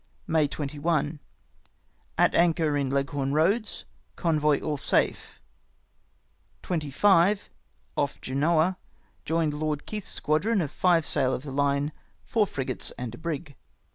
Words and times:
"May 0.35 0.47
21.— 0.47 1.19
At 2.17 2.33
anchor 2.33 2.75
in 2.75 2.89
Leghorn 2.89 3.29
Eoads. 3.31 3.83
Convoy 4.15 4.59
all 4.59 4.75
safe. 4.75 5.39
25.— 6.63 7.51
Off 7.95 8.19
Genoa. 8.19 8.77
Joined 9.25 9.53
Lord 9.53 9.85
Keith's 9.85 10.09
squadron 10.09 10.59
of 10.59 10.71
five 10.71 11.05
sail 11.05 11.35
of 11.35 11.43
the 11.43 11.51
line, 11.51 11.91
four 12.25 12.47
frigates 12.47 12.89
and 12.97 13.13
a 13.13 13.19
brig. 13.19 13.53